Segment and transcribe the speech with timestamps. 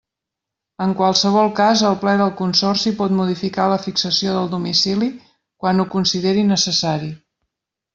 [0.85, 5.91] En qualsevol cas el Ple del Consorci, pot modificar la fixació del domicili quan ho
[5.97, 7.17] consideri necessari.